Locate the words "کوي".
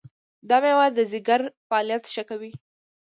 2.29-2.51